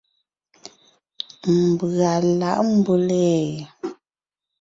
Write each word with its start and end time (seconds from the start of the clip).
Mbʉ̀a 1.67 2.13
lǎʼ 2.39 2.59
mbʉ́le? 2.77 3.23